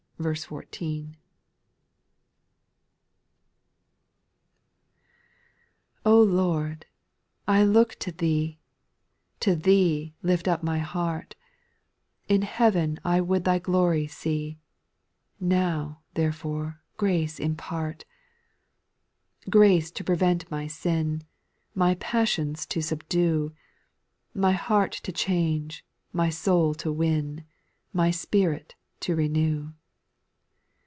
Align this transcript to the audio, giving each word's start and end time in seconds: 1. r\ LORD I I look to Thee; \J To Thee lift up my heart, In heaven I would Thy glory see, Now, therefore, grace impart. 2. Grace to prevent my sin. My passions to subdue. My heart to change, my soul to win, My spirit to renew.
1. 0.21 0.29
r\ 0.29 0.35
LORD 6.05 6.85
I 7.47 7.61
I 7.61 7.63
look 7.63 7.95
to 7.95 8.11
Thee; 8.11 8.59
\J 8.59 8.59
To 9.39 9.55
Thee 9.55 10.13
lift 10.21 10.47
up 10.47 10.61
my 10.61 10.77
heart, 10.77 11.33
In 12.27 12.43
heaven 12.43 12.99
I 13.03 13.19
would 13.19 13.45
Thy 13.45 13.57
glory 13.57 14.05
see, 14.05 14.59
Now, 15.39 16.01
therefore, 16.13 16.83
grace 16.97 17.39
impart. 17.39 18.05
2. 19.45 19.49
Grace 19.49 19.89
to 19.89 20.03
prevent 20.03 20.51
my 20.51 20.67
sin. 20.67 21.23
My 21.73 21.95
passions 21.95 22.67
to 22.67 22.79
subdue. 22.83 23.55
My 24.35 24.51
heart 24.51 24.91
to 24.91 25.11
change, 25.11 25.83
my 26.13 26.29
soul 26.29 26.75
to 26.75 26.91
win, 26.93 27.43
My 27.91 28.11
spirit 28.11 28.75
to 28.99 29.15
renew. 29.15 29.73